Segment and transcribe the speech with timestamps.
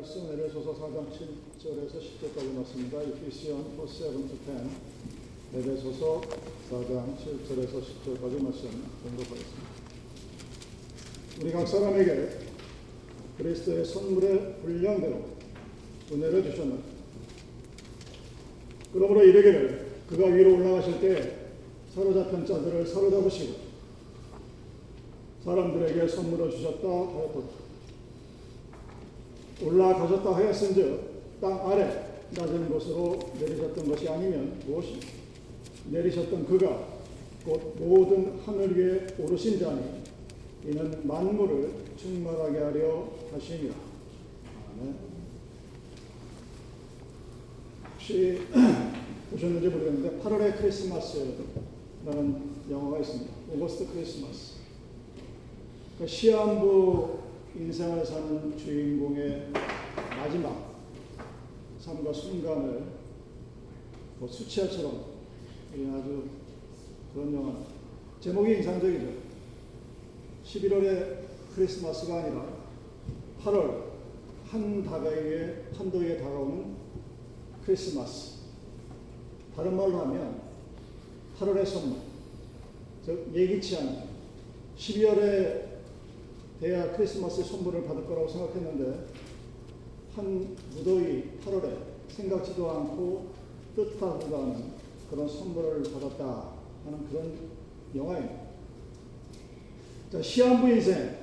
[0.00, 3.02] 말씀 에베소서 4장 7절에서 10절까지 말씀입니다.
[3.02, 4.70] Ephesians 4, 7 to 10
[5.56, 6.22] 에베소서
[6.70, 8.70] 4장 7절에서 10절까지 말씀
[9.02, 9.68] 공독하겠습니다.
[11.42, 12.30] 우리 각 사람에게
[13.36, 15.22] 그리스도의 선물의 분량대로
[16.10, 16.78] 은혜를 주셨나
[18.94, 21.50] 그러므로 이르기를 그가 위로 올라가실 때
[21.94, 23.54] 사로잡힌 자들을 사로잡으시고
[25.44, 27.59] 사람들에게 선물을 주셨다 하였도다.
[29.62, 35.00] 올라가셨다 하였은즉 땅 아래 낮은 곳으로 내리셨던 것이 아니면 무엇이
[35.90, 37.00] 내리셨던 그가
[37.44, 39.80] 곧 모든 하늘 위에 오르신 자니
[40.64, 43.74] 이는 만물을 충만하게 하려 하시니라.
[44.72, 44.94] 아멘.
[47.94, 48.40] 혹시
[49.30, 53.32] 보셨는지 모르겠는데 8월의 크리스마스라는 영화가 있습니다.
[53.54, 54.60] 오거스트 크리스마스.
[55.98, 57.18] 그 시한부
[57.56, 59.50] 인생을 사는 주인공의
[60.10, 60.70] 마지막
[61.80, 62.84] 삶과 순간을
[64.18, 65.04] 뭐 수치화처럼
[65.72, 66.28] 아주
[67.12, 67.54] 그런 영화.
[68.20, 69.06] 제목이 인상적이죠.
[70.44, 71.18] 11월의
[71.54, 72.46] 크리스마스가 아니라
[73.42, 73.84] 8월
[74.46, 76.76] 한 다가이에 한도에 다가오는
[77.64, 78.40] 크리스마스.
[79.56, 80.40] 다른 말로 하면
[81.38, 81.98] 8월의 선물.
[83.04, 84.04] 즉 예기치 않은
[84.76, 85.69] 12월에
[86.60, 89.06] 돼야 크리스마스 선물을 받을 거라고 생각했는데
[90.14, 91.74] 한 무더위 8월에
[92.08, 93.30] 생각지도 않고
[93.74, 94.72] 뜻하지도 않은
[95.10, 96.52] 그런 선물을 받았다
[96.84, 97.34] 하는 그런
[97.96, 98.50] 영화입니다.
[100.12, 101.18] 자, 시한부 인생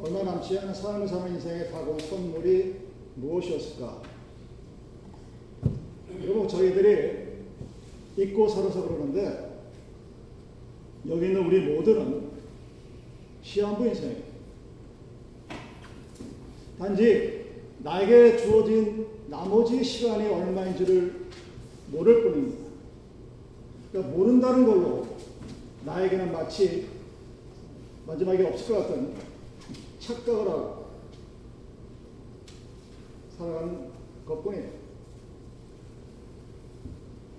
[0.00, 2.76] 얼마 남지 않은 삶을 사는 인생에 다가온 선물이
[3.16, 4.02] 무엇이었을까?
[6.22, 7.22] 여러분 저희들이
[8.16, 9.64] 잊고 살아서 그러는데
[11.08, 12.30] 여기 있는 우리 모두는
[13.42, 14.32] 시한부 인생이에요.
[16.78, 17.46] 단지
[17.78, 21.26] 나에게 주어진 나머지 시간이 얼마인지를
[21.88, 22.62] 모를 뿐입니다.
[23.90, 25.06] 그러니까 모른다는 걸로
[25.84, 26.88] 나에게는 마치
[28.06, 29.12] 마지막에 없을 것 같은
[30.00, 30.86] 착각을 하고
[33.36, 33.90] 살아가는
[34.26, 34.70] 것 뿐이에요.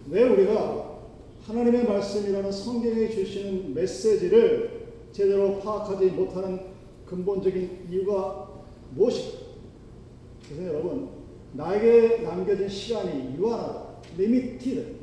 [0.09, 0.99] 왜 우리가
[1.47, 4.82] 하나님의 말씀이라는 성경에 주시는 메시지를
[5.13, 6.59] 제대로 파악하지 못하는
[7.05, 8.49] 근본적인 이유가
[8.95, 9.43] 무엇일까?
[10.47, 11.09] 그래서 여러분,
[11.53, 13.85] 나에게 남겨진 시간이 유한하다,
[14.17, 14.95] limited,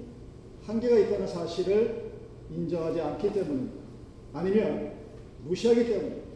[0.67, 2.11] 한계가 있다는 사실을
[2.51, 3.75] 인정하지 않기 때문입니다.
[4.33, 4.93] 아니면
[5.45, 6.31] 무시하기 때문입니다.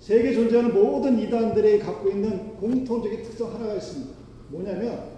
[0.00, 4.12] 세계 존재하는 모든 이단들이 갖고 있는 공통적인 특성 하나가 있습니다.
[4.48, 5.12] 뭐냐면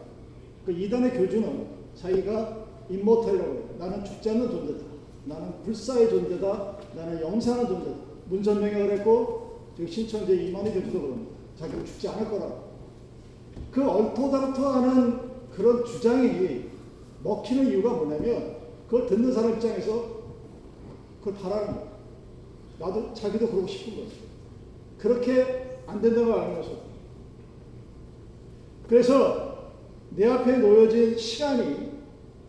[0.67, 3.77] 그 이단의 교주는 자기가 임모탈이라고 해요.
[3.79, 4.94] 나는 죽지 않는 존재다.
[5.25, 6.77] 나는 불사의 존재다.
[6.95, 7.97] 나는 영생하는 존재다.
[8.29, 11.33] 문선명이 그랬고 지금 신천지 이만희 교주도 그럽니다.
[11.59, 12.65] 자기는 죽지 않을 거라고.
[13.71, 15.21] 그 얼토당토하는
[15.51, 16.65] 그런 주장이
[17.23, 20.23] 먹히는 이유가 뭐냐면 그걸 듣는 사람 입장에서
[21.21, 21.95] 그걸 바라는 거예요.
[22.79, 24.17] 나도 자기도 그러고 싶은 거죠.
[24.99, 26.71] 그렇게 안 된다고 알면서.
[28.89, 29.73] 그래서
[30.11, 31.93] 내 앞에 놓여진 시간이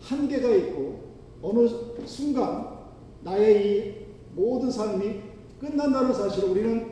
[0.02, 1.05] 한계가 있고
[1.46, 1.68] 어느
[2.08, 2.70] 순간
[3.22, 3.94] 나의 이
[4.36, 5.22] 모든 삶이
[5.60, 6.92] 끝난다는 사실을 우리는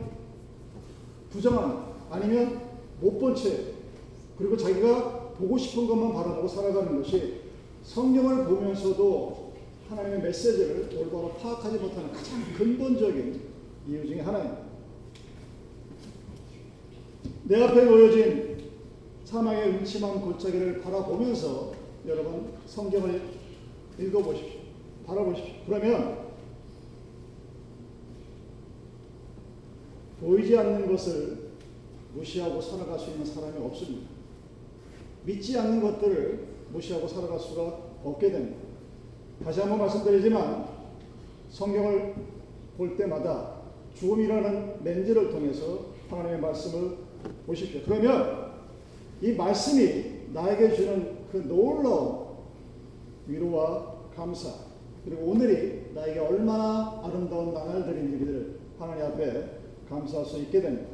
[1.30, 1.76] 부정하는
[2.10, 2.60] 아니면
[3.00, 3.74] 못 본 채
[4.38, 7.40] 그리고 자기가 보고 싶은 것만 바라보고 살아가는 것이
[7.82, 9.52] 성경을 보면서도
[9.88, 13.40] 하나님의 메시지를 올바로 파악하지 못하는 가장 근본적인
[13.88, 14.58] 이유 중에 하나입니다.
[17.44, 18.70] 내 앞에 놓여진
[19.24, 21.72] 사망의 음침한 골짜기를 바라보면서
[22.06, 23.33] 여러분 성경을
[23.98, 24.60] 읽어보십시오.
[25.06, 25.54] 바라보십시오.
[25.66, 26.24] 그러면
[30.20, 31.50] 보이지 않는 것을
[32.14, 34.08] 무시하고 살아갈 수 있는 사람이 없습니다.
[35.24, 38.58] 믿지 않는 것들을 무시하고 살아갈 수가 없게 됩니다.
[39.44, 40.66] 다시 한번 말씀드리지만
[41.50, 42.14] 성경을
[42.76, 43.54] 볼 때마다
[43.94, 46.96] 죽음이라는 렌즈를 통해서 하나님의 말씀을
[47.46, 47.80] 보십시오.
[47.84, 48.52] 그러면
[49.20, 52.23] 이 말씀이 나에게 주는 그 놀라운
[53.26, 54.50] 위로와 감사
[55.04, 60.88] 그리고 오늘이 나에게 얼마나 아름다운 나날들인지를 하나님 앞에 감사할 수 있게 됩니다.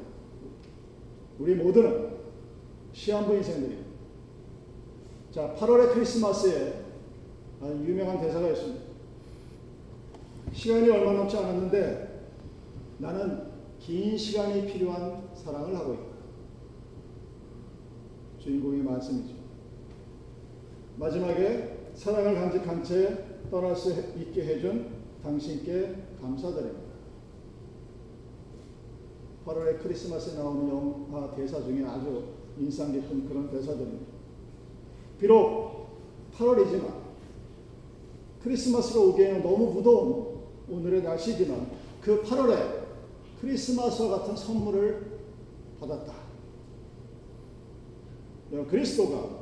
[1.39, 2.19] 우리 모두는
[2.93, 3.91] 시한부 인생들입니다.
[5.31, 6.85] 자, 8월의 크리스마스에
[7.63, 8.85] 유명한 대사가 있습니다.
[10.53, 12.29] 시간이 얼마 남지 않았는데
[12.99, 16.05] 나는 긴 시간이 필요한 사랑을 하고 있다.
[18.41, 19.35] 주인공의 말씀이죠.
[20.97, 24.91] 마지막에 사랑을 간직한 채 떠날 수 있게 해준
[25.23, 26.81] 당신께 감사드립니다.
[29.45, 32.25] 8월에 크리스마스에 나오는 영화 대사 중에 아주
[32.59, 34.07] 인상 깊은 그런 대사들입니다.
[35.19, 35.89] 비록
[36.39, 36.91] 8월이지만
[38.43, 41.71] 크리스마스가 오기에는 너무 무더운 오늘의 날씨지만
[42.01, 42.81] 그 8월에
[43.43, 45.21] 크리스마스와 같은 선물을
[45.79, 46.15] 받았다.
[48.71, 49.41] 그리스도가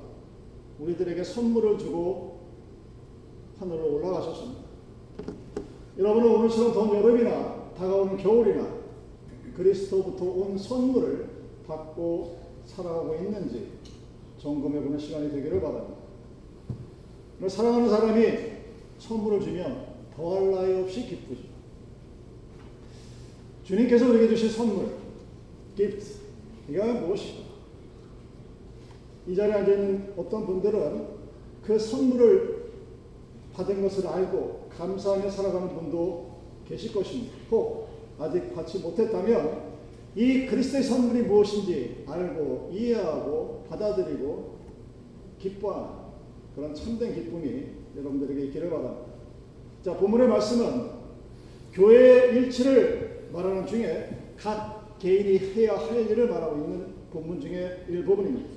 [0.81, 2.28] 우리들에게 선물을 주고
[3.59, 4.61] 하늘로 올라가셨습니다.
[5.99, 8.79] 여러분은 오늘처럼 더운 여름이나 다가오는 겨울이나
[9.57, 11.29] 그리스도부터 온 선물을
[11.67, 13.73] 받고 살아가고 있는지
[14.39, 15.99] 점검해 보는 시간이 되기를 바랍니다.
[17.49, 18.27] 사랑하는 사람이
[18.99, 21.49] 선물을 주면 더할 나위 없이 기쁘죠.
[23.65, 24.93] 주님께서 우리에게 주신 선물,
[25.77, 26.07] 기프트,
[26.71, 27.49] 이가 무엇일까?
[29.27, 31.07] 이 자리에 앉아있는 어떤 분들은
[31.63, 32.58] 그 선물을
[33.59, 37.35] 받은 것을 알고 감사하며 살아가는 분도 계실 것입니다.
[37.51, 39.69] 혹 아직 받지 못했다면
[40.15, 44.59] 이 그리스도의 선물이 무엇인지 알고 이해하고 받아들이고
[45.41, 45.89] 기뻐하는
[46.55, 47.67] 그런 참된 기쁨이
[47.97, 49.07] 여러분들에게 있기를 바랍니다.
[49.83, 50.91] 자, 본문의 말씀은
[51.73, 58.51] 교회의 일치를 말하는 중에 각 개인이 해야 할 일을 말하고 있는 본문 중에 일부분입니다.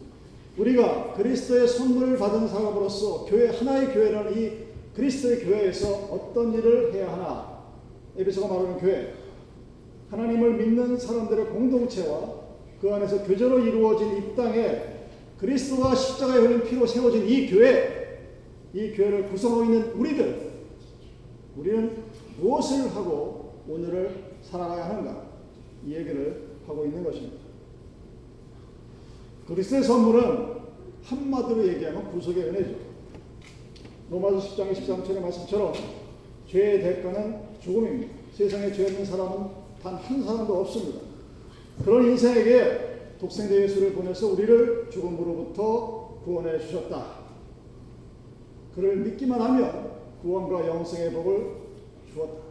[0.57, 7.61] 우리가 그리스도의 선물을 받은 사람으로서 교회 하나의 교회라는 이 그리스도의 교회에서 어떤 일을 해야 하나?
[8.17, 9.13] 에베소가 말하는 교회.
[10.09, 12.41] 하나님을 믿는 사람들의 공동체와
[12.81, 15.01] 그 안에서 교제로 이루어진 이 땅에
[15.37, 18.27] 그리스도가 십자가에 흘린 피로 세워진 이 교회,
[18.73, 20.51] 이 교회를 구성하고 있는 우리들,
[21.55, 22.03] 우리는
[22.39, 25.25] 무엇을 하고 오늘을 살아가야 하는가?
[25.85, 27.37] 이 얘기를 하고 있는 것입니다.
[29.47, 30.61] 그리스도의 선물은
[31.03, 32.90] 한마디로 얘기하면 구속의 은혜죠.
[34.11, 35.73] 로마서 10장 13절의 말씀처럼
[36.45, 38.13] 죄의 대가는 죽음입니다.
[38.33, 39.47] 세상에 죄 없는 사람은
[39.81, 40.99] 단 한 사람도 없습니다.
[41.83, 47.21] 그런 인생에게 독생자 예수를 보내서 우리를 죽음으로부터 구원해 주셨다.
[48.75, 49.91] 그를 믿기만 하면
[50.21, 51.51] 구원과 영생의 복을
[52.13, 52.41] 주었다.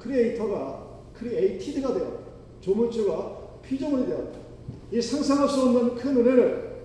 [0.00, 2.18] creator가 created가 되었다.
[2.60, 4.38] 조물주가 피조물이 되었다.
[4.92, 6.82] 이 상상할 수 없는 큰 은혜를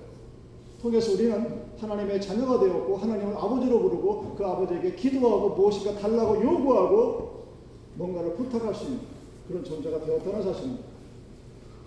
[0.79, 7.47] 통해서 우리는 하나님의 자녀가 되었고 하나님을 아버지로 부르고 그 아버지에게 기도하고 무엇인가 달라고 요구하고
[7.95, 8.99] 뭔가를 부탁할 수 있는
[9.47, 10.83] 그런 존재가 되었다는 사실입니다.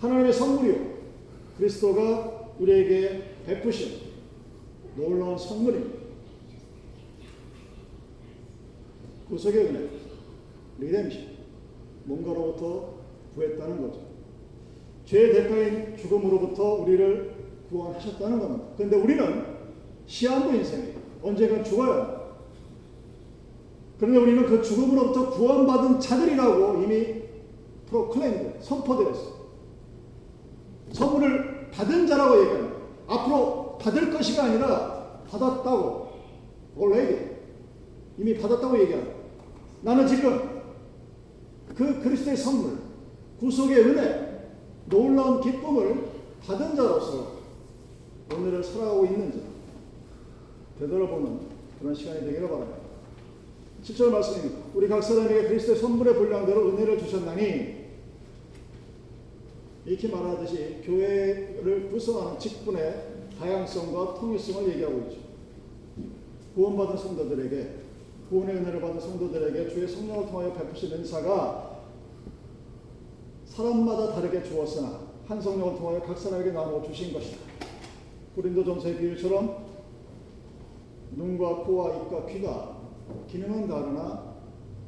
[0.01, 0.95] 하나님의 선물이요.
[1.57, 4.01] 그리스도가 우리에게 베푸신
[4.97, 6.05] 놀라운 선물입니다.
[9.29, 9.89] 구속의 은혜,
[10.81, 11.23] 리뎀션,
[12.05, 12.95] 뭔가로부터
[13.35, 14.01] 구했다는 거죠.
[15.07, 17.35] 죄의 대가인 죽음으로부터 우리를
[17.71, 18.65] 구원하셨다는 겁니다.
[18.77, 19.54] 그런데 우리는
[20.07, 20.95] 시한부 인생이에요.
[21.23, 22.35] 언젠가 죽어요.
[23.99, 27.23] 그런데 우리는 그 죽음으로부터 구원받은 자들이라고 이미
[27.87, 29.35] 프로클레임 선포되었어요.
[30.93, 32.77] 선물을 받은 자라고 얘기합니다.
[33.07, 36.09] 앞으로 받을 것이가 아니라 받았다고
[36.77, 37.35] already
[38.19, 39.15] 이미 받았다고 얘기합니다.
[39.83, 40.63] 나는 지금
[41.75, 42.79] 그 그리스도의 선물,
[43.41, 44.49] 구속의 은혜,
[44.87, 46.09] 놀라운 기쁨을
[46.47, 47.35] 받은 자로서
[48.35, 49.54] 오늘을 살아가고 있는지
[50.79, 51.41] 되돌아보는
[51.81, 52.79] 그런 시간이 되기를 바랍니다.
[53.85, 54.59] 7절 말씀입니다.
[54.75, 57.85] 우리 각 사람에게 그리스도의 선물의 분량대로 은혜를 주셨나니
[59.87, 65.19] 이렇게 말하듯이 교회를 구성하는 직분의 다양성과 통일성을 얘기하고 있죠.
[66.55, 67.75] 구원받은 성도들에게
[68.31, 71.81] 구원의 은혜를 받은 성도들에게 주의 성령을 통하여 베푸신 은사가
[73.45, 77.39] 사람마다 다르게 주었으나 한 성령을 통하여 각 사람에게 나누어 주신 것이다.
[78.35, 79.64] 고린도전서의 비유처럼
[81.17, 82.79] 눈과 코와 입과 귀가
[83.29, 84.35] 기능은 다르나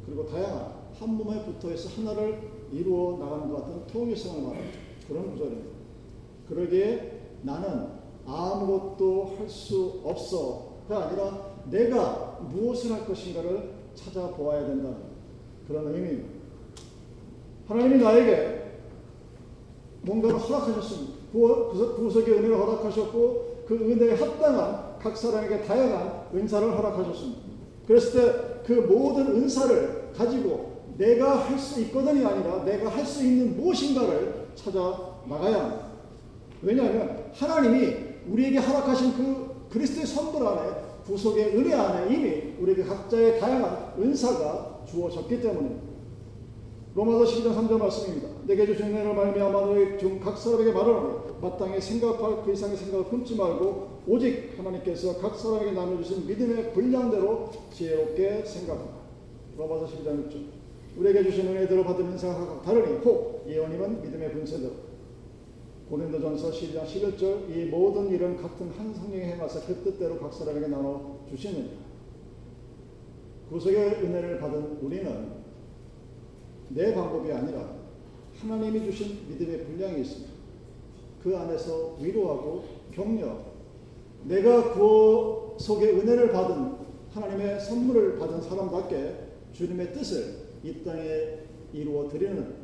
[0.04, 2.40] 그리고 다양한 한 몸에 붙어 있어 하나를
[2.72, 4.70] 이루어 나가는 것 같은 통일성을 말하는
[5.06, 5.76] 그런 구절입니다.
[6.48, 7.88] 그러기에 나는
[8.26, 14.96] 아무것도 할 수 없어가 아니라 내가 무엇을 할 것인가를 찾아보아야 된다는
[15.66, 16.28] 그런 의미입니다.
[17.68, 18.80] 하나님이 나에게
[20.02, 21.14] 뭔가를 허락하셨습니다.
[21.32, 27.40] 구속의 은혜를 허락하셨고 그 은혜에 합당한 각 사람에게 다양한 은사를 허락하셨습니다.
[27.86, 33.56] 그랬을 때 그 모든 은사를 가지고 내가 할 수 있거든이 아니라 내가 할 수 있는
[33.56, 34.80] 무엇인가를 찾아
[35.28, 35.86] 나가야 합니다.
[36.62, 37.94] 왜냐하면 하나님이
[38.28, 40.70] 우리에게 허락하신 그 그리스도의 선물 안에
[41.04, 45.82] 구속의 은혜 안에 이미 우리에게 각자의 다양한 은사가 주어졌기 때문입니다.
[46.94, 48.28] 로마서 12장 3절 말씀입니다.
[48.46, 54.02] 내게 주신 은혜를 말미암아 너희 중각 사람에게 말하노니 마땅히 생각할 그 이상의 생각을 품지 말고
[54.06, 59.06] 오직 하나님께서 각 사람에게 나눠주신 믿음의 분량대로 지혜롭게 생각하라.
[59.56, 60.44] 로마서 12장 6절.
[60.96, 64.72] 우리에게 주신 은혜대로 받은 인사가 다르니 혹 예언임은 믿음의 분체대로.
[65.90, 67.50] 고린도전서 12장 11절.
[67.50, 71.74] 이 모든 일은 같은 한 성령이 행하사 그 뜻대로 각 사람에게 나눠 주시느니라.
[73.50, 75.32] 구속의 은혜를 받은 우리는
[76.68, 77.75] 내 방법이 아니라
[78.50, 80.32] 하나님이 주신 믿음의 분량이 있습니다.
[81.22, 83.40] 그 안에서 위로하고 격려,
[84.24, 86.76] 내가 구속의 은혜를 받은
[87.10, 91.38] 하나님의 선물을 받은 사람답게 주님의 뜻을 이 땅에
[91.72, 92.54] 이루어 드리는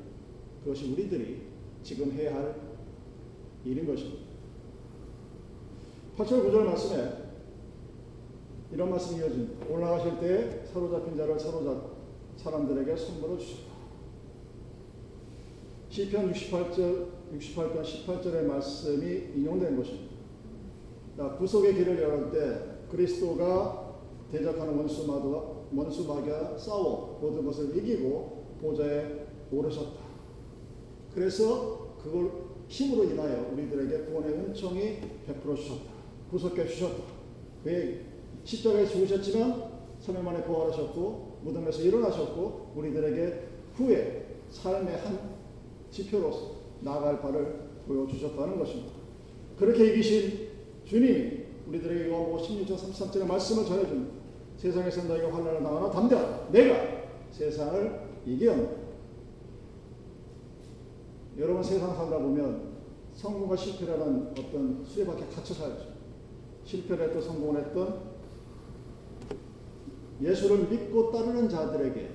[0.62, 1.42] 그것이 우리들이
[1.82, 2.54] 지금 해야 할
[3.64, 4.22] 일인 것입니다.
[6.16, 7.12] 8절 9절 말씀에
[8.72, 9.66] 이런 말씀이 이어집니다.
[9.66, 11.90] 올라가실 때 사로잡힌 자를 사로잡
[12.36, 13.71] 사람들에게 선물을 주셨다.
[15.92, 21.37] 시편 68절 68편 18절의 말씀이 인용된 것입니다.
[21.37, 30.00] 구속의 길을 열을 때 그리스도가 대적하는 원수마귀와 원수마귀와 싸워 모든 것을 이기고 보좌에 오르셨다.
[31.14, 32.30] 그래서 그걸
[32.68, 35.92] 힘으로 인하여 우리들에게 구원의 은총이 베풀어 주셨다.
[36.30, 37.02] 구속해 주셨다.
[37.62, 38.00] 그
[38.44, 39.70] 십자가에 죽으셨지만
[40.00, 45.31] 3일 만에 부활하셨고 무덤에서 일어나셨고 우리들에게 후에 삶의 한
[45.92, 48.92] 지표로서 나아갈 바를 보여주셨다는 것입니다.
[49.56, 50.49] 그렇게 이기신
[50.84, 54.12] 주님이 우리들에게 요한복음 16장 33절의 말씀을 전해줍니다.
[54.56, 56.49] 세상에서 너희가 환난을 당하나 담대하라.
[56.50, 58.82] 내가 세상을 이기었다.
[61.38, 62.72] 여러분 세상 살다 보면
[63.14, 65.92] 성공과 실패라는 어떤 수레바퀴 갇혀 살죠.
[66.64, 68.12] 실패를 했던 성공을 했던
[70.20, 72.11] 예수를 믿고 따르는 자들에게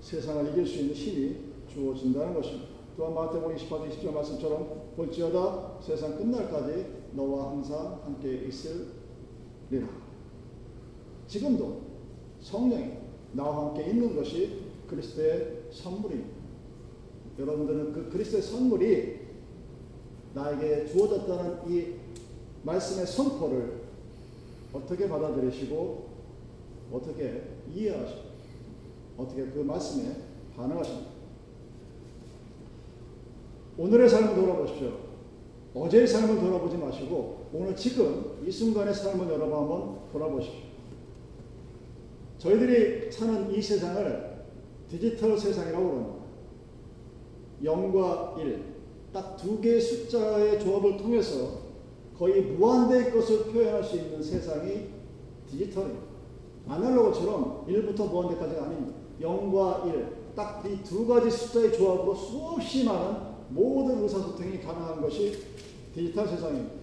[0.00, 1.36] 세상을 이길 수 있는 힘이
[1.68, 2.67] 주어진다는 것입니다.
[2.98, 9.88] 또한 마태복음 28장 20절 말씀처럼 볼지어다 세상 끝날까지 너와 항상 함께 있으리라.
[11.28, 11.80] 지금도
[12.40, 12.94] 성령이
[13.34, 16.38] 나와 함께 있는 것이 그리스도의 선물입니다.
[17.38, 19.20] 여러분들은 그 그리스도의 선물이
[20.34, 21.94] 나에게 주어졌다는 이
[22.64, 23.80] 말씀의 선포를
[24.72, 26.08] 어떻게 받아들이시고
[26.92, 28.20] 어떻게 이해하시고
[29.18, 30.16] 어떻게 그 말씀에
[30.56, 31.17] 반응하십니까?
[33.78, 34.92] 오늘의 삶을 돌아보십시오.
[35.72, 40.62] 어제의 삶을 돌아보지 마시고 오늘 지금 이 순간의 삶을 여러분 한번 돌아보십시오.
[42.38, 44.38] 저희들이 사는 이 세상을
[44.88, 46.18] 디지털 세상이라고 그럽니다.
[47.62, 48.64] 0과 1,
[49.12, 51.68] 딱 두 개의 숫자의 조합을 통해서
[52.18, 54.88] 거의 무한대의 것을 표현할 수 있는 세상이
[55.48, 56.06] 디지털입니다.
[56.68, 58.98] 아날로그처럼 1부터 무한대까지가 아닙니다.
[59.20, 65.44] 0과 1, 딱 이 두 가지 숫자의 조합으로 수없이 많은 모든 의사소통이 가능한 것이
[65.94, 66.78] 디지털 세상입니다.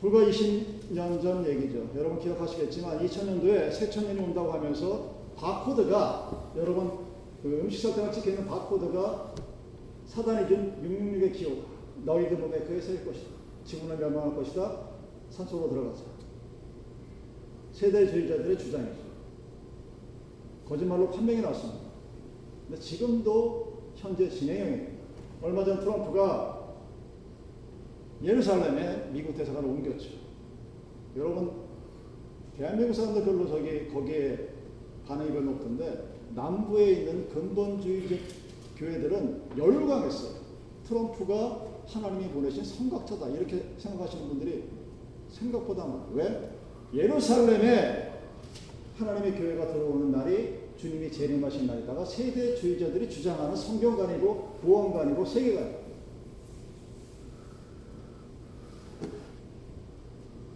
[0.00, 1.88] 불과 20년 전 얘기죠.
[1.96, 7.04] 여러분 기억하시겠지만 2000년도에 새천년이 온다고 하면서 바코드가 여러분
[7.42, 9.34] 그 음식 설탕을 찍혀 있는 바코드가
[10.06, 11.68] 사단이 준 666의 기호다.
[12.04, 13.28] 너희들 몸에 그에 셀 것이다.
[13.64, 14.78] 지구는 멸망할 것이다.
[15.30, 16.02] 산속으로 들어가자.
[17.72, 19.04] 세대주의자들의 주장이죠.
[20.68, 21.80] 거짓말로 판명이 났습니다.
[22.68, 24.93] 근데 지금도 현재 진행형입니다.
[25.44, 26.72] 얼마 전 트럼프가
[28.22, 30.08] 예루살렘에 미국 대사관을 옮겼죠.
[31.18, 31.52] 여러분,
[32.56, 34.48] 대한민국 사람들 별로 저기 거기에
[35.06, 38.18] 반응이 별로 없던데 남부에 있는 근본주의적
[38.78, 40.32] 교회들은 열광했어요.
[40.88, 44.64] 트럼프가 하나님이 보내신 성각자다 이렇게 생각하시는 분들이
[45.28, 46.10] 생각보다 많아요.
[46.14, 46.58] 왜?
[46.94, 48.14] 예루살렘에
[48.96, 55.78] 하나님의 교회가 들어오는 날이 주님이 재림하신 날에다가 세대주의자들이 주장하는 성경관이고 구원관이고 세계관.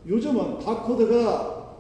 [0.06, 1.78] 요즘은 바코드가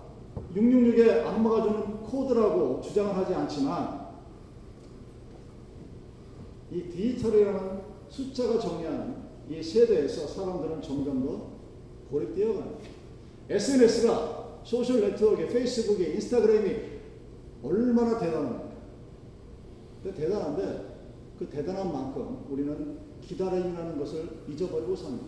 [0.54, 4.08] 666에 악마가 주는 코드라고 주장을 하지 않지만
[6.70, 9.14] 이 디지털이라는 숫자가 정의하는
[9.50, 11.50] 이 세대에서 사람들은 점점 더
[12.10, 12.78] 고립되어 갑니다.
[13.50, 16.87] SNS가 social network, 페이스북이, 인스타그램이
[17.62, 18.68] 얼마나 대단합니까?
[20.04, 20.98] 대단한데
[21.38, 25.26] 그 대단한 만큼 우리는 기다림이라는 것을 잊어버리고 삽니다.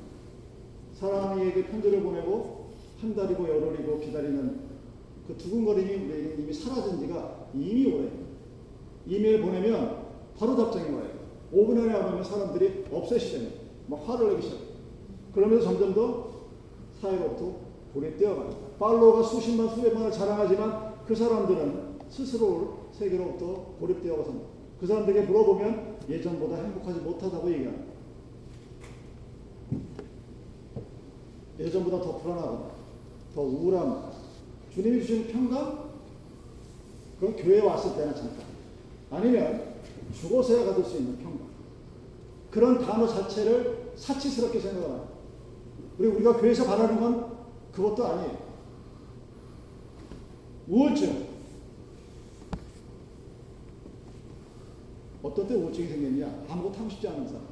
[0.94, 2.70] 사람에게 편지를 보내고
[3.00, 4.60] 한 달이고 열흘이고 기다리는
[5.26, 8.30] 그 두근거림이 우리에게 이미 사라진 지가 이미 오래입니다.
[9.06, 10.06] 이메일 보내면
[10.38, 11.10] 바로 답장이 와요.
[11.52, 13.50] 5분 안에 안 오면 사람들이 없애시잖아요.
[13.86, 14.70] 막 화를 내기 시작해요.
[15.34, 16.30] 그러면서 점점 더
[17.00, 17.56] 사회로부터
[17.94, 18.58] 고립되어 갑니다.
[18.78, 24.32] 팔로워가 수십만 수백만을 자랑하지만 그 사람들은 스스로 세계로부터 고립되어 가서
[24.80, 27.90] 그 사람들에게 물어보면 예전보다 행복하지 못하다고 얘기합니다.
[31.58, 32.70] 예전보다 더 불안하고
[33.34, 34.10] 더 우울함.
[34.72, 35.90] 주님이 주신 평강?
[37.20, 38.44] 그건 교회에 왔을 때는 잠깐.
[39.10, 39.74] 아니면
[40.14, 41.48] 죽어서야 가질 수 있는 평강.
[42.50, 45.02] 그런 단어 자체를 사치스럽게 생각하는.
[45.96, 47.36] 그리고 우리가 교회에서 바라는 건
[47.72, 48.38] 그것도 아니에요.
[50.68, 51.29] 우울증.
[55.50, 56.44] 때 우울증이 생겼냐?
[56.48, 57.42] 아무것도 하고 싶지 않은 사람.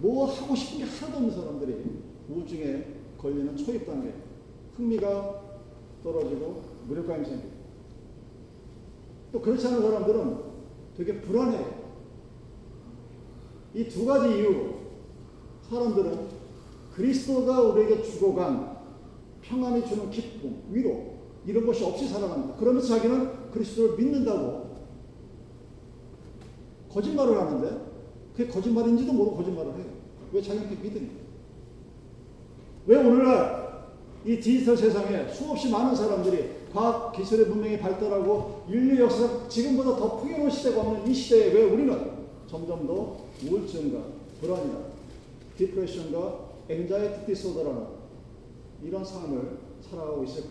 [0.00, 1.84] 뭐 하고 싶은 게 하나도 없는 사람들이
[2.28, 4.12] 우울증에 걸리는 초입 단계.
[4.76, 5.42] 흥미가
[6.04, 7.58] 떨어지고 무력감이 생기고.
[9.32, 10.38] 또 그렇지 않은 사람들은
[10.96, 11.78] 되게 불안해요.
[13.74, 14.78] 이 두 가지 이유로
[15.70, 16.28] 사람들은
[16.94, 18.78] 그리스도가 우리에게 주고간
[19.42, 22.56] 평안이 주는 기쁨, 위로 이런 것이 없이 살아갑니다.
[22.56, 24.67] 그러면서 자기는 그리스도를 믿는다고
[26.92, 27.88] 거짓말을 하는데
[28.36, 29.84] 그게 거짓말인지도 모르고 거짓말을 해요.
[30.32, 31.14] 왜 자기한테 믿으니까.
[32.86, 33.68] 왜 오늘날
[34.24, 40.50] 이 디지털 세상에 수없이 많은 사람들이 과학 기술의 문명이 발달하고 인류 역사 지금보다 더 풍요로운
[40.50, 42.10] 시대가 없는 이 시대에 왜 우리는
[42.46, 44.02] 점점 더 우울증과
[44.40, 44.78] 불안이나
[45.56, 47.86] 디프레션과 앵자이티 디소더라는
[48.82, 50.48] 이런 삶을 살아가고 있을까?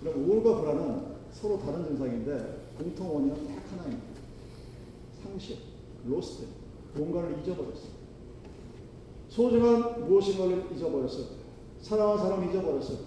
[0.00, 4.11] 그럼 우울과 불안은 서로 다른 증상인데 공통 원인은 딱 하나입니다.
[5.32, 5.56] 상실,
[6.04, 6.46] 로스트,
[6.94, 8.02] 뭔가를 잊어버렸어.
[9.28, 10.66] 소중한 무엇인가를
[11.80, 13.02] 사랑하는 사람을 잊어버렸을 때,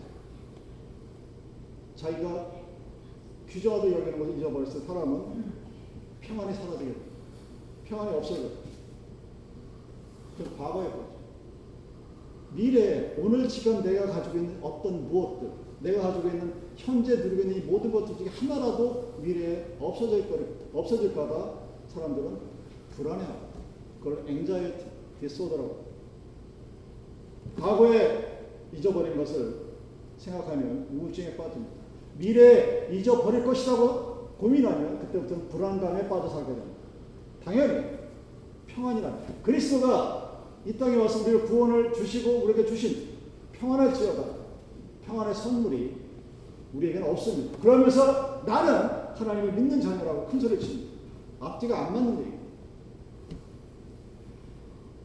[1.96, 2.52] 자기가
[3.48, 5.54] 귀중하다 여기는 것을 잊어버렸을 때 사람은
[6.22, 7.00] 평안이 사라지게 돼.
[7.86, 8.50] 평안이 없어져.
[10.38, 11.16] 그 과거에 보죠.
[12.54, 15.52] 미래, 오늘 지금 내가 가지고 있는 어떤 무엇들,
[15.82, 21.65] 내가 가지고 있는 현재 누리고 있는 이 모든 것들 중에 하나라도 미래에 없어질 거 없어질까봐
[21.96, 22.38] 사람들은
[22.92, 23.40] 불안해하고
[24.00, 24.86] 그걸 앵자이티
[25.22, 25.86] 디소더라고.
[27.60, 29.66] 과거에 잊어버린 것을
[30.18, 31.74] 생각하면 우울증에 빠집니다.
[32.18, 36.76] 미래에 잊어버릴 것이라고 고민하면 그때부터는 불안감에 빠져 살게 됩니다.
[37.44, 37.86] 당연히
[38.68, 43.16] 평안이라 그리스도가 이 땅에 와서 우리를 구원을 주시고 우리에게 주신
[43.54, 44.24] 평안을 지어다.
[45.06, 45.96] 평안의 선물이
[46.74, 47.58] 우리에게는 없습니다.
[47.60, 50.95] 그러면서 나는 하나님을 믿는 자녀라고 큰 소리 칩니다.
[51.40, 52.32] 앞뒤가 안 맞는 얘기.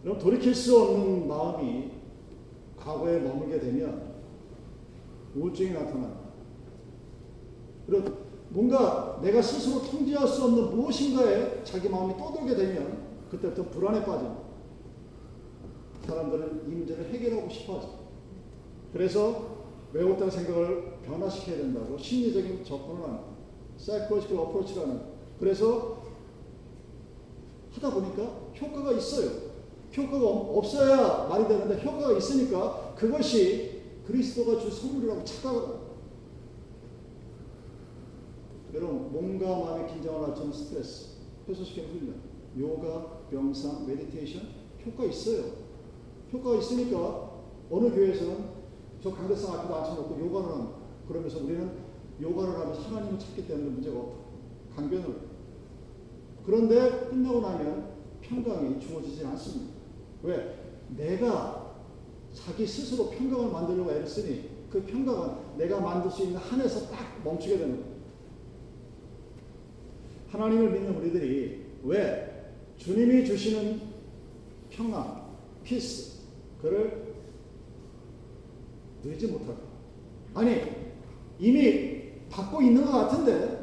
[0.03, 1.91] 그럼 돌이킬 수 없는 마음이
[2.77, 4.15] 과거에 머물게 되면
[5.35, 6.21] 우울증이 나타납니다.
[7.87, 8.11] 그리고
[8.49, 14.41] 뭔가 내가 스스로 통제할 수 없는 무엇인가에 자기 마음이 떠들게 되면 그때부터 불안에 빠집니다.
[16.07, 18.01] 사람들은 이 문제를 해결하고 싶어 하죠.
[18.93, 19.61] 그래서
[19.93, 23.25] 외롭다는 생각을 변화시켜야 된다고 심리적인 접근을 합니다.
[23.77, 25.01] psychological approach라는
[25.39, 26.00] 그래서
[27.73, 28.23] 하다 보니까
[28.61, 29.51] 효과가 있어요.
[29.97, 35.81] 효과가 없어야 말이 되는데 효과가 있으니까 그것이 그리스도가 줄 선물이라고 착각을
[38.75, 41.17] 여러분 몸과 마음의 긴장을 낮추는 스트레스,
[41.49, 42.21] 해소시키는 훈련,
[42.59, 44.43] 요가, 명상, meditation
[44.87, 45.45] 효과 있어요.
[46.33, 47.31] 효과가 있으니까
[47.71, 48.61] 어느 교회에서는
[49.03, 50.77] 저 강대상 앞에도 앉혀놓고 요가를 합니다.
[51.09, 51.71] 그러면서 우리는
[52.21, 54.17] 요가를 하면서 하나님을 찾기 때문에 문제가 없다.
[54.77, 55.30] 강변을.
[56.45, 57.91] 그런데 끝나고 나면
[58.23, 59.73] 평강이 주어지진 않습니다.
[60.23, 60.57] 왜?
[60.97, 61.75] 내가
[62.33, 67.59] 자기 스스로 평강을 만들려고 애를 쓰니 그 평강은 내가 만들 수 있는 한에서 딱 멈추게
[67.59, 68.01] 되는 거예요.
[70.29, 73.81] 하나님을 믿는 우리들이 왜 주님이 주시는
[74.71, 75.23] 평안,
[75.65, 76.21] 피스,
[76.63, 77.15] 그를
[79.03, 79.61] 누리지 못할까?
[80.35, 80.63] 아니,
[81.39, 83.61] 이미 받고 있는 것 같은데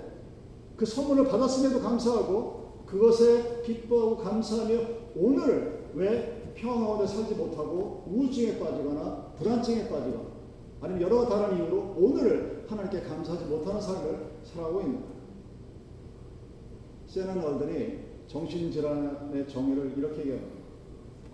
[0.76, 2.57] 그 선물을 받았음에도 감사하고
[2.88, 4.76] 그것에 기뻐하고 감사하며
[5.16, 10.38] 오늘 왜 가운데 살지 못하고 우울증에 빠지거나 불안증에 빠지거나
[10.82, 15.18] 아니면 여러 다른 이유로 오늘을 하나님께 감사하지 못하는 삶을 살아가고 있는 거예요.
[17.08, 20.58] 세난 얼들이 정신질환의 정의를 이렇게 얘기합니다.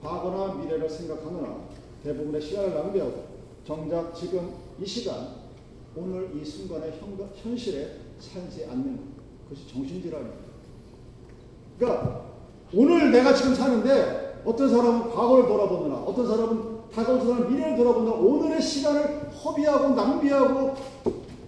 [0.01, 1.67] 과거나 미래를 생각하느라
[2.03, 3.23] 대부분의 시간을 낭비하고
[3.63, 5.43] 정작 지금 이 시간
[5.95, 6.99] 오늘 이 순간의
[7.35, 8.99] 현, 실에 살지 않는
[9.43, 10.42] 그것이 정신질환입니다.
[11.83, 12.21] 그러니까
[12.73, 18.61] 오늘 내가 지금 사는데 어떤 사람은 과거를 돌아보느라 어떤 사람은 다가올 사람은 미래를 돌아보느라 오늘의
[18.61, 20.75] 시간을 허비하고 낭비하고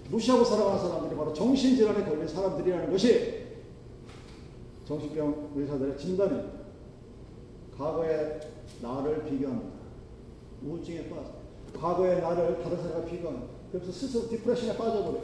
[0.10, 3.46] 무시하고 살아가는 사람들이 바로 정신질환에 걸린 사람들이라는 것이
[4.86, 6.50] 정신병 의사들의 진단입니다.
[7.78, 8.40] 과거의
[8.82, 9.76] 나를 비교합니다.
[10.64, 11.32] 우울증에 빠져.
[11.80, 13.48] 과거의 나를 다른 사람과 비교합니다.
[13.72, 15.24] 그래서 스스로 디프레션에 빠져버려요.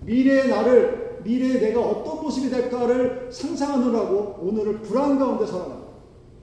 [0.00, 5.90] 미래의 나를, 미래의 내가 어떤 모습이 될까를 상상하느라고 오늘을 불안 가운데 살아갑니다.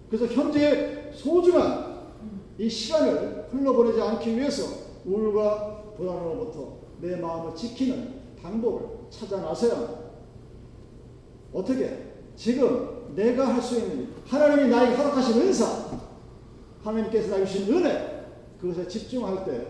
[0.10, 1.98] 그래서 현재 소중한
[2.58, 4.64] 이 시간을 흘러보내지 않기 위해서
[5.06, 10.08] 우울과 불안으로부터 내 마음을 지키는 방법을 찾아 나서야
[11.54, 15.66] 어떻게 지금 내가 할 수 있는 일, 하나님이 나에게 허락하신 은사,
[16.84, 18.26] 하나님께서 나에게 주신 은혜,
[18.62, 19.68] 그것에 집중할 때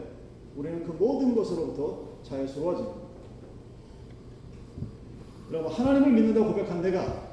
[0.55, 3.06] 우리는 그 모든 것으로부터 자유스러워집니다.
[5.51, 7.27] 여러분, 하나님을 믿는다고 고백한 내가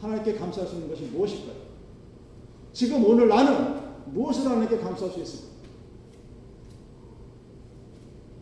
[0.00, 1.56] 하나님께 감사할 수 있는 것이 무엇일까요?
[2.72, 5.48] 지금 오늘 나는 무엇을 하나님께 감사할 수 있을까?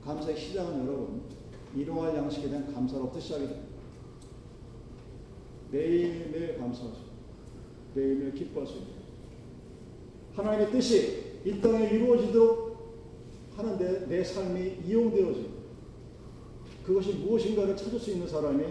[0.05, 1.23] 감사의 시작은 여러분,
[1.75, 3.67] 일용할 양식에 대한 감사로부터 시작이 됩니다.
[5.71, 7.01] 매일매일 감사할 수
[7.95, 8.89] 매일매일 기뻐할 수 있는
[10.35, 12.77] 하나님의 뜻이 이 땅에 이루어지도록
[13.57, 15.49] 하는데 내 삶이 이용되어지고
[16.87, 18.65] 그것이 무엇인가를 찾을 수 있는 사람이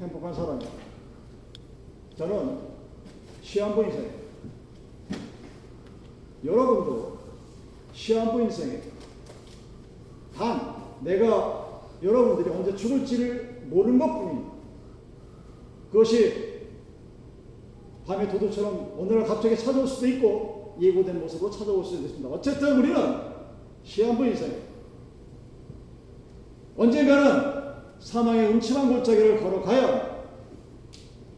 [0.00, 0.70] 행복한 사람입니다.
[2.16, 2.58] 저는
[3.42, 4.08] 시한부 인생
[6.44, 7.18] 여러분도
[7.92, 8.82] 시한부 인생에
[10.32, 14.50] 단 내가 여러분들이 언제 죽을지를 모르는 것뿐입니다.
[15.90, 16.60] 그것이
[18.06, 22.28] 밤의 도둑처럼 오늘 갑자기 찾아올 수도 있고 예고된 모습으로 찾아올 수도 있습니다.
[22.28, 22.96] 어쨌든 우리는
[23.82, 24.69] 시한부 인생
[26.76, 27.60] 언젠가는
[27.98, 30.20] 사망의 음침한 골짜기를 걸어가야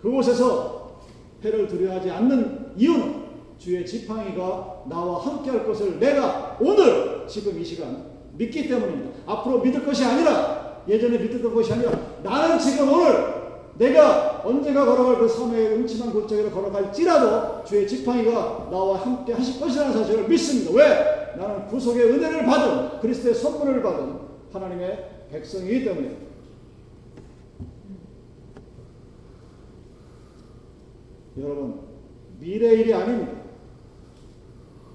[0.01, 1.01] 그곳에서
[1.45, 3.23] 해를 두려워하지 않는 이유는
[3.59, 9.11] 주의 지팡이가 나와 함께할 것을 내가 오늘 지금 이 시간 믿기 때문입니다.
[9.27, 11.93] 앞으로 믿을 것이 아니라 예전에 믿었던 것이 아니라
[12.23, 13.43] 나는 지금 오늘
[13.79, 20.29] 내가 언제가 걸어갈 그 삶의 음침한 골짜기를 걸어갈지라도 주의 지팡이가 나와 함께 하실 것이라는 사실을
[20.29, 20.73] 믿습니다.
[20.75, 21.35] 왜?
[21.37, 24.19] 나는 구속의 은혜를 받은 그리스도의 선물을 받은
[24.53, 26.17] 하나님의 백성이기 때문에
[31.39, 31.81] 여러분
[32.39, 33.33] 미래 일이 아닙니다.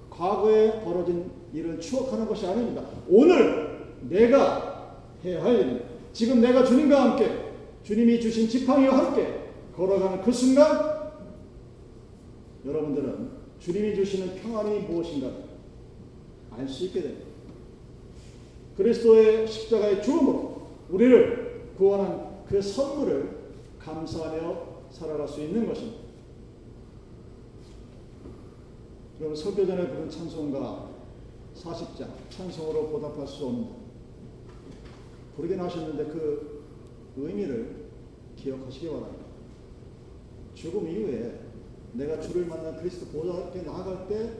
[0.08, 2.84] 과거에 벌어진 일을 추억하는 것이 아닙니다.
[3.08, 5.86] 오늘 내가 해야 할 일입니다.
[6.12, 10.98] 지금 내가 주님과 함께 주님이 주신 지팡이와 함께 걸어가는 그 순간
[12.64, 15.30] 여러분들은 주님이 주시는 평안이 무엇인가
[16.56, 17.27] 알 수 있게 됩니다.
[18.78, 23.28] 그리스도의 십자가의 죽음으로 우리를 구원한 그 선물을
[23.80, 25.98] 감사하며 살아갈 수 있는 것입니다.
[29.18, 30.90] 여러분 설교 전에 부른 찬송가
[31.56, 33.68] 40장 찬송으로 보답할 수 없는
[35.34, 36.62] 부르긴 하셨는데 그
[37.16, 37.88] 의미를
[38.36, 39.24] 기억하시기 바랍니다.
[40.54, 41.40] 죽음 이후에
[41.94, 44.34] 내가 주를 만난 그리스도 보좌 앞에 나아갈 때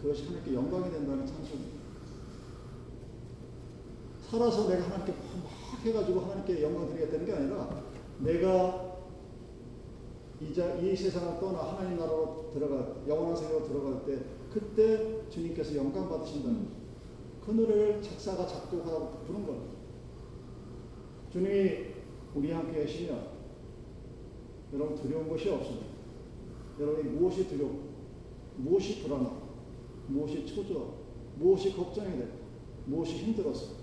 [0.00, 1.75] 그것이 하나님께 영광이 된다는 찬송입니다.
[4.30, 7.84] 살아서 내가 하나님께 막 해가지고 하나님께 영광 드리겠다는 게 아니라
[8.18, 8.96] 내가
[10.40, 14.18] 이자 이 세상을 떠나 하나님 나라로 들어가 영원한 세계로 들어갈 때
[14.52, 16.76] 그때 주님께서 영광 받으신다는 거죠.
[17.44, 19.76] 그 노래를 작사가 작곡하고 부른 겁니다.
[21.30, 21.94] 주님이
[22.34, 23.28] 우리 함께 계시면
[24.72, 25.86] 여러분 두려운 것이 없습니다.
[26.80, 27.86] 여러분이 무엇이 두렵고
[28.56, 29.46] 무엇이 불안하고
[30.08, 30.94] 무엇이 초조
[31.36, 32.32] 무엇이 걱정이 되고
[32.86, 33.75] 무엇이 힘들었어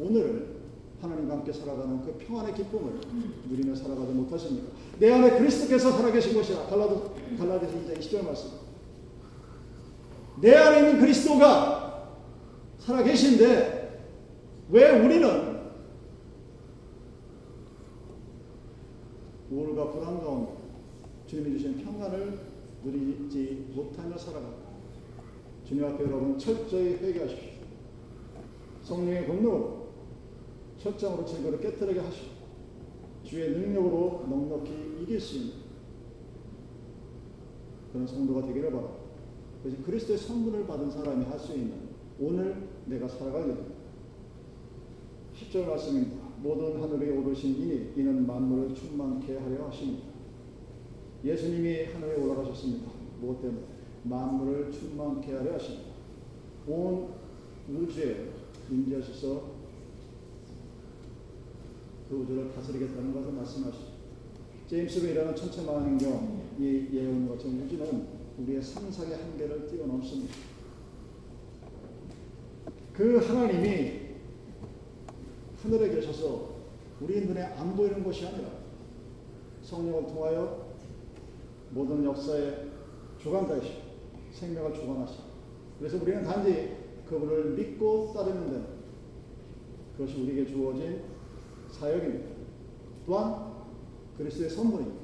[0.00, 0.60] 오늘
[1.00, 3.00] 하나님과 함께 살아가는 그 평안의 기쁨을
[3.48, 4.68] 누리며 살아가지 못하십니까?
[4.98, 8.50] 내 안에 그리스도께서 살아계신 것이라 갈라도 갈라디아서 2장 20절 말씀.
[10.40, 12.16] 내 안에 있는 그리스도가
[12.78, 13.80] 살아계신데
[14.70, 15.60] 왜 우리는
[19.50, 20.52] 우울과 불안 가운데
[21.26, 22.38] 주님이 주신 평안을
[22.84, 24.70] 누리지 못하며 살아갑니다.
[25.66, 27.50] 주님 앞에 여러분 철저히 회개하십시오.
[28.82, 29.79] 성령의 권능으로
[30.80, 32.40] 철장으로 증거를 깨뜨리게 하시고
[33.22, 35.52] 주의 능력으로 넉넉히 이길 수 있는
[37.92, 39.00] 그런 성도가 되기를 바랍니다.
[39.62, 43.74] 그래서 그리스도의 성분을 받은 사람이 할 수 있는 오늘 내가 살아갈 일입니다.
[45.34, 46.16] 10절 말씀입니다.
[46.42, 50.08] 모든 하늘에 오르신 이니 이는 만물을 충만케 하려 하십니다.
[51.24, 52.90] 예수님이 하늘에 올라가셨습니다.
[53.20, 53.62] 무엇 때문에?
[54.04, 55.90] 만물을 충만케 하려 하십니다.
[56.66, 57.08] 온
[57.68, 58.30] 우주에
[58.70, 59.49] 임재하셔서
[62.10, 63.86] 그 우주를 다스리겠다는 것을 말씀하시죠.
[64.66, 70.34] 제임스 웹이라는 천체망원경이 예언 것처럼 우주는 우리의 상상의 한계를 뛰어넘습니다.
[72.92, 73.92] 그 하나님이
[75.62, 76.50] 하늘에 계셔서
[77.00, 78.48] 우리 눈에 안 보이는 것이 아니라
[79.62, 80.74] 성령을 통하여
[81.70, 82.70] 모든 역사의
[83.20, 83.82] 주관자이시고
[84.32, 85.22] 생명을 주관하시고
[85.78, 86.76] 그래서 우리는 단지
[87.08, 88.66] 그분을 믿고 따르는 데
[89.96, 91.19] 그것이 우리에게 주어진
[91.80, 92.28] 사역입니다.
[93.06, 93.52] 또한
[94.18, 95.00] 그리스도의 선물입니다.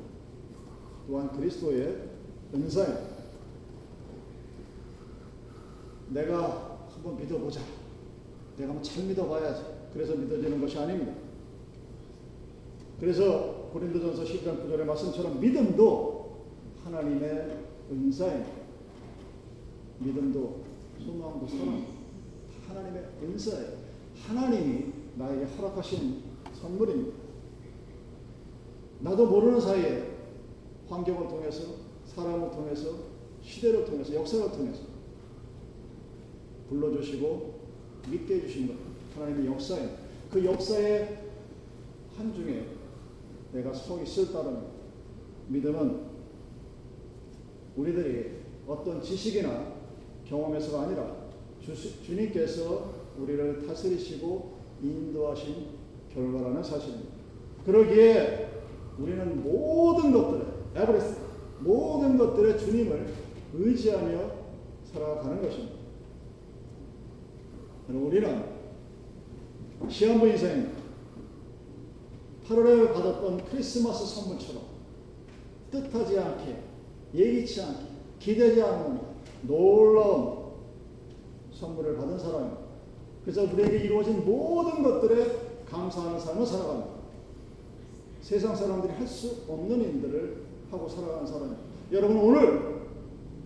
[1.08, 2.10] 또한 그리스도의
[2.54, 3.16] 은사입니다.
[6.10, 7.60] 내가 한번 믿어보자.
[8.58, 9.62] 내가 한번 잘 믿어봐야지.
[9.92, 11.12] 그래서 믿어지는 것이 아닙니다.
[13.00, 16.44] 그래서 고린도전서 10장 9절의 말씀처럼 믿음도
[16.84, 17.58] 하나님의
[17.90, 18.50] 은사입니다.
[19.98, 20.60] 믿음도
[21.04, 21.86] 소망도 사랑
[22.68, 23.86] 하나님의 은사예요.
[24.26, 26.25] 하나님이 나에게 허락하신
[26.60, 27.16] 선물입니다.
[29.00, 30.16] 나도 모르는 사이에
[30.88, 31.64] 환경을 통해서
[32.06, 32.90] 사람을 통해서
[33.42, 34.82] 시대를 통해서 역사를 통해서
[36.68, 37.54] 불러주시고
[38.10, 38.74] 믿게 해주신 것
[39.14, 39.88] 하나님의 역사에
[40.30, 41.24] 그 역사의
[42.16, 42.66] 한 중에
[43.52, 44.66] 내가 서 있을 따름
[45.48, 46.06] 믿음은
[47.76, 48.30] 우리들이
[48.66, 49.74] 어떤 지식이나
[50.24, 51.26] 경험에서가 아니라
[51.60, 55.75] 주, 주님께서 우리를 다스리시고 인도하신
[56.16, 57.10] 결과라는 사실입니다.
[57.66, 58.48] 그러기에
[58.98, 61.20] 우리는 모든 것들을 에브레스
[61.60, 63.06] 모든 것들에 주님을
[63.54, 64.30] 의지하며
[64.92, 65.76] 살아가는 것입니다.
[67.88, 68.44] 우리는
[69.88, 70.72] 시한부 인생
[72.48, 74.62] 8월에 받았던 크리스마스 선물처럼
[75.70, 76.56] 뜻하지 않게
[77.14, 77.80] 예기치 않게
[78.18, 79.00] 기대지 않는
[79.42, 80.46] 놀라운
[81.52, 82.58] 선물을 받은 사람입니다.
[83.22, 86.96] 그래서 우리에게 이루어진 모든 것들에 감사하는 삶을 살아갑니다.
[88.20, 91.62] 세상 사람들이 할 수 없는 일들을 하고 살아가는 사람입니다.
[91.92, 92.80] 여러분 오늘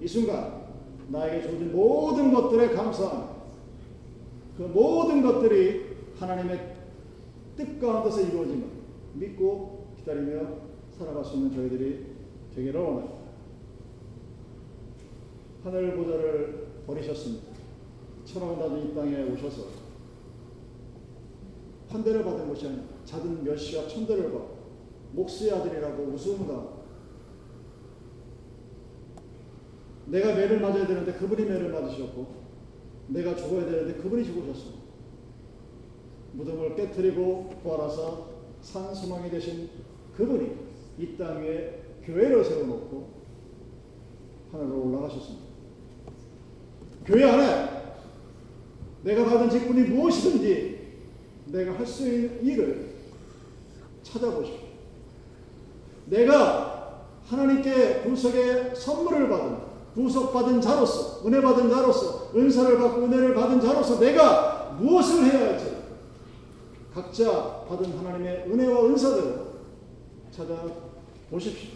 [0.01, 0.61] 이 순간
[1.09, 3.31] 나에게 주어진 모든 것들에 감사합니다.
[4.57, 6.77] 그 모든 것들이 하나님의
[7.57, 8.69] 뜻 가운데서 이루어진 것
[9.15, 10.47] 믿고 기다리며
[10.97, 12.07] 살아갈 수 있는 저희들이
[12.55, 13.17] 되기를 원합니다.
[15.65, 17.47] 하늘 보좌를 버리셨습니다.
[18.25, 19.80] 천하고 낮은 이 땅에 오셔서
[21.91, 24.61] 환대를 받은 것이 아니라 작은 멸시와 천대를 받고
[25.13, 26.81] 목수의 아들이라고 웃음과
[30.07, 32.41] 내가 매를 맞아야 되는데 그분이 매를 맞으셨고
[33.09, 34.81] 내가 죽어야 되는데 그분이 죽으셨어.
[36.33, 38.19] 무덤을 깨뜨리고 부활하사
[38.63, 39.69] 산 소망이 되신
[40.17, 43.09] 그분이 이 땅 위에 교회를 세워놓고
[44.53, 45.47] 하늘로 올라가셨습니다.
[47.05, 47.71] 교회 안에
[49.03, 50.80] 내가 받은 직분이 무엇이든지
[51.51, 52.95] 내가 할 수 있는 일을
[54.03, 54.69] 찾아보십시오.
[56.07, 63.99] 내가 하나님께 불석의 선물을 받은 구속받은 자로서 은혜 받은 자로서 은사를 받고 은혜를 받은 자로서
[63.99, 65.77] 내가 무엇을 해야 할지
[66.95, 69.51] 각자 받은 하나님의 은혜와 은사대로
[70.31, 71.71] 찾아보십시오.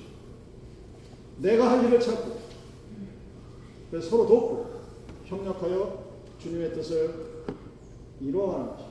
[1.39, 2.45] 내가 할 일을 찾고
[4.01, 4.71] 서로 돕고
[5.25, 6.05] 협력하여
[6.41, 7.15] 주님의 뜻을
[8.21, 8.84] 이루어가는 것입니다.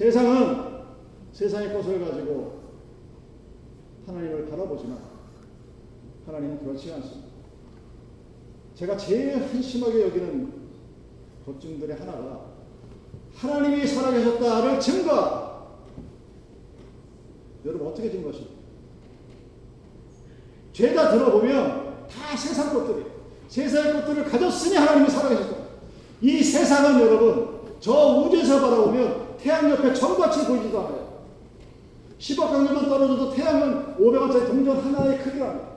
[0.00, 0.80] 세상은
[1.30, 2.58] 세상의 것을 가지고
[4.06, 4.98] 하나님을 바라보지만
[6.24, 7.28] 하나님은 그렇지 않습니다.
[8.74, 10.52] 제가 제일 한심하게 여기는
[11.44, 12.46] 것 중들의 하나가
[13.34, 15.68] 하나님이 살아계셨다를 증거.
[17.66, 18.54] 여러분 어떻게 증거하십니까?
[20.72, 23.04] 죄다 들어보면 다 세상 것들이
[23.48, 25.56] 세상의 것들을 가졌으니 하나님이 살아계셨다.
[26.22, 31.20] 이 세상은 여러분 저 우주에서 바라보면 태양 옆에 점같이 보이지도 않아요.
[32.18, 35.70] 10억 강년만 떨어져도 태양은 500원짜리 동전 하나의 크기랍니다.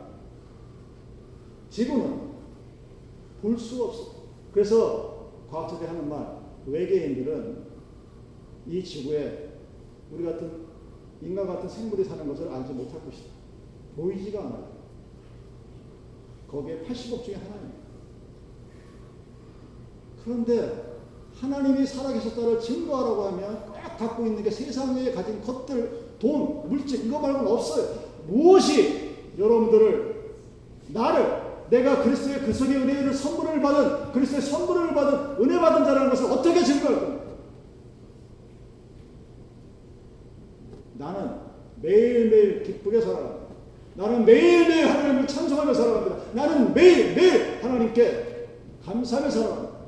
[1.70, 2.24] 지구는
[3.42, 4.14] 볼 수 없어.
[4.54, 7.64] 그래서 과학자들이 하는 말, 외계인들은
[8.68, 9.60] 이 지구에
[10.12, 10.64] 우리 같은
[11.22, 13.30] 인간 같은 생물이 사는 것을 알지 못할 것이다.
[13.96, 14.74] 보이지가 않아요.
[16.48, 17.84] 거기에 80억 중에 하나입니다.
[20.24, 20.93] 그런데
[21.40, 27.52] 하나님이 살아계셨다를 증거하라고 하면 꼭 갖고 있는 게 세상에 가진 것들, 돈, 물질 이거 말고는
[27.52, 27.88] 없어요.
[28.28, 30.14] 무엇이 여러분들을
[30.88, 36.26] 나를 내가 그리스도의 그 속의 은혜를 선물을 받은 그리스도의 선물을 받은 은혜 받은 자라는 것을
[36.26, 37.24] 어떻게 증거할 겁니까?
[40.94, 41.32] 나는
[41.82, 43.44] 매일매일 기쁘게 살아갑니다.
[43.96, 46.18] 나는 매일매일 하나님을 찬송하며 살아갑니다.
[46.34, 48.48] 나는 매일매일 하나님께
[48.86, 49.83] 감사하며 살아갑니다.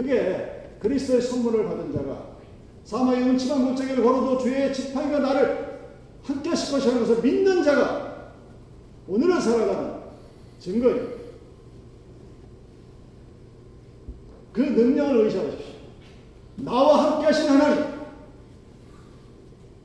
[0.00, 2.30] 그게 그리스도의 선물을 받은 자가
[2.84, 5.78] 사마의 음침한 골짜기를 걸어도 주의 지팡이가 나를
[6.22, 8.32] 함께 하실 것이라는 것을 믿는 자가
[9.06, 10.00] 오늘을 살아가는
[10.58, 11.20] 증거예요.
[14.54, 15.66] 그 능력을 의지하십시오.
[16.56, 18.00] 나와 함께 하신 하나님,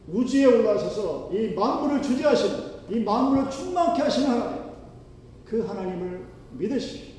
[0.08, 4.64] 우주에 올라서서 이 만물을 주재하시는, 이 만물을 충만케 하시는 하나님,
[5.44, 7.16] 그 하나님을 믿으십시오.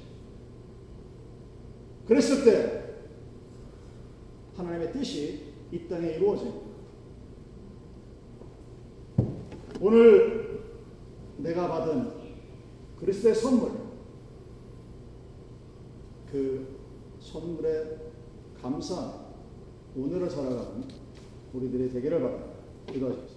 [2.06, 2.75] 그랬을 때
[4.56, 6.66] 하나님의 뜻이 이 땅에 이루어집니다.
[9.80, 10.64] 오늘
[11.38, 12.10] 내가 받은
[12.98, 13.72] 그리스도의 선물,
[16.30, 16.78] 그
[17.20, 17.98] 선물에
[18.60, 19.26] 감사
[19.94, 20.84] 오늘을 살아가는
[21.52, 22.52] 우리들이 되기를 바랍니다.
[22.86, 23.35] 기도하십시오.